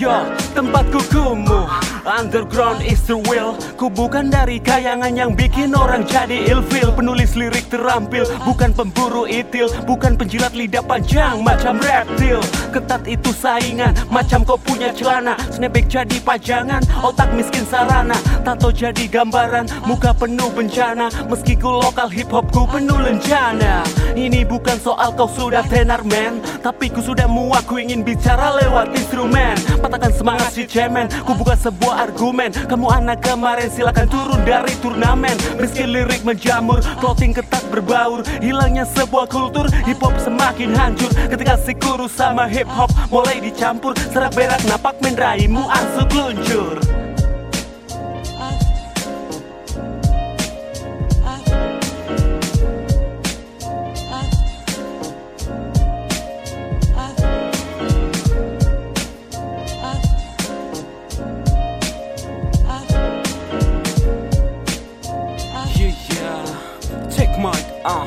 Yo, 0.00 0.16
tempatku 0.56 0.96
kumuh 1.12 1.68
Underground 2.08 2.80
is 2.80 3.04
the 3.04 3.16
will. 3.28 3.60
Ku 3.76 3.92
bukan 3.92 4.32
dari 4.32 4.56
kayangan 4.56 5.12
yang 5.12 5.36
bikin 5.36 5.76
orang 5.76 6.08
jadi 6.08 6.48
ilfil. 6.48 6.96
Penulis 6.96 7.36
lirik 7.36 7.68
terampil 7.68 8.24
Bukan 8.48 8.72
pemburu 8.72 9.28
itil. 9.28 9.68
Bukan 9.84 10.16
penjilat 10.16 10.56
lidah 10.56 10.80
panjang 10.80 11.44
macam 11.44 11.76
reptil. 11.76 12.40
Ketat 12.72 13.04
itu 13.04 13.36
saingan 13.36 13.92
Macam 14.08 14.48
kau 14.48 14.56
punya 14.56 14.96
celana. 14.96 15.36
Snapback 15.52 15.92
jadi 15.92 16.16
pajangan 16.24 16.80
Otak 17.04 17.36
miskin 17.36 17.68
sarana. 17.68 18.16
Tato 18.48 18.72
jadi 18.72 19.04
gambaran 19.04 19.84
Muka 19.84 20.16
penuh 20.16 20.48
bencana. 20.56 21.12
Meski 21.28 21.52
ku 21.52 21.68
lokal 21.68 22.08
hip 22.08 22.32
hop 22.32 22.48
ku 22.48 22.64
penuh 22.64 22.96
lencana 22.96 23.84
Ini 24.16 24.48
bukan 24.48 24.80
soal 24.80 25.12
kau 25.12 25.28
sudah 25.28 25.68
tenar 25.68 26.00
man 26.08 26.40
Tapi 26.64 26.88
ku 26.88 27.04
sudah 27.04 27.28
muak 27.28 27.68
Ku 27.68 27.76
ingin 27.76 28.00
bicara 28.00 28.56
lewat 28.56 28.96
instrumen. 28.96 29.60
Patahkan 29.84 30.12
semangat 30.16 30.56
si 30.56 30.64
cemen 30.64 31.04
Ku 31.28 31.36
buka 31.36 31.52
sebuah 31.60 31.89
argumen. 31.92 32.54
Kamu 32.54 32.86
anak 32.90 33.22
kemarin 33.22 33.68
silakan 33.70 34.06
turun 34.10 34.40
dari 34.46 34.74
turnamen. 34.78 35.34
Meski 35.58 35.84
lirik 35.86 36.22
menjamur 36.22 36.80
Clothing 36.98 37.34
ketat 37.34 37.62
berbaur. 37.68 38.22
Hilangnya 38.38 38.86
sebuah 38.86 39.26
kultur 39.30 39.66
Hip 39.86 40.00
hop 40.00 40.14
semakin 40.22 40.74
hancur. 40.74 41.10
Ketika 41.28 41.54
si 41.60 41.72
kuru 41.76 42.06
sama 42.10 42.46
hip 42.50 42.68
hop 42.70 42.90
Mulai 43.10 43.42
dicampur 43.42 43.94
Serak 44.10 44.34
berak 44.34 44.62
napak 44.66 44.98
menraimu 45.02 45.66
arsuk 45.68 46.10
luncur 46.14 46.99
Ah. 67.84 68.04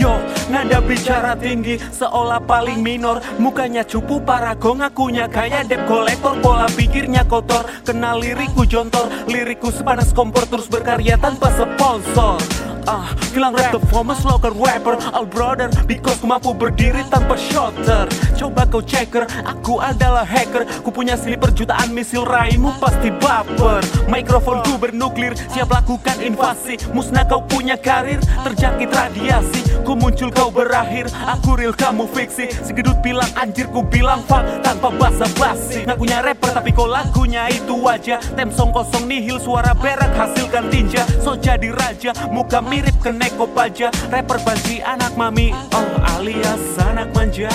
Yo, 0.00 0.16
nada 0.48 0.80
bicara 0.80 1.36
tinggi 1.36 1.76
seolah 1.92 2.40
paling 2.40 2.80
minor. 2.80 3.20
Mukanya 3.36 3.84
cupu 3.84 4.16
parago 4.16 4.72
ngakunya. 4.72 5.28
Kayak 5.28 5.68
debt 5.68 5.84
kolektor 5.84 6.40
Pola 6.40 6.64
pikirnya 6.72 7.28
kotor, 7.28 7.68
kenal 7.84 8.16
lirikku 8.16 8.64
jontor 8.64 9.12
Lirikku 9.28 9.68
sepanas 9.68 10.16
kompor. 10.16 10.48
Terus 10.48 10.72
berkarya 10.72 11.20
tanpa 11.20 11.52
sponsor. 11.52 12.40
Ah, 12.88 13.12
bilang 13.36 13.52
rap 13.52 13.76
the 13.76 13.82
famous 13.92 14.24
local 14.24 14.56
rapper. 14.56 14.96
All 15.12 15.28
brother, 15.28 15.68
because 15.84 16.16
ku 16.16 16.26
mampu 16.26 16.56
berdiri 16.56 17.04
tanpa 17.12 17.36
shotter 17.36 18.08
Coba 18.40 18.64
kau 18.64 18.80
checker, 18.80 19.28
aku 19.44 19.84
adalah 19.84 20.24
hacker. 20.24 20.64
Ku 20.80 20.88
punya 20.88 21.12
sliper 21.12 21.52
jutaan 21.52 21.92
misil 21.92 22.24
raimu 22.24 22.72
pasti 22.80 23.12
baper. 23.12 23.84
Mikrofon 24.08 24.64
ku 24.64 24.80
bernuklir, 24.80 25.36
siap 25.52 25.68
lakukan 25.68 26.16
invasi. 26.24 26.80
Musnah 26.96 27.28
kau 27.28 27.44
punya 27.44 27.76
karir, 27.76 28.16
terjangkit 28.40 28.88
radiasi. 28.88 29.84
Ku 29.84 29.92
muncul 29.92 30.32
kau 30.32 30.48
berakhir, 30.48 31.12
aku 31.28 31.52
real 31.52 31.76
kamu 31.76 32.08
fiksi. 32.16 32.48
Segedut 32.64 32.96
bilang 33.04 33.28
anjir 33.36 33.68
ku 33.68 33.84
bilang 33.84 34.24
fuck 34.24 34.40
tanpa 34.64 34.88
basa-basi. 34.88 35.84
Ngakunya 35.84 36.24
rapper 36.24 36.56
tapi 36.56 36.72
kau 36.72 36.88
lagunya 36.88 37.44
itu 37.52 37.76
aja. 37.84 38.24
Temsong 38.40 38.72
kosong 38.72 39.04
nihil 39.04 39.36
suara 39.36 39.76
berak 39.76 40.16
hasilkan 40.16 40.72
tinja. 40.72 41.04
So 41.20 41.36
jadi 41.36 41.76
raja, 41.76 42.16
muka 42.32 42.64
mirip 42.64 43.04
ke 43.04 43.12
neko 43.12 43.52
paja. 43.52 43.92
Rapper 44.08 44.40
banci 44.48 44.80
anak 44.80 45.12
mami, 45.12 45.52
oh 45.76 45.92
alias 46.16 46.80
anak 46.80 47.12
manja 47.12 47.52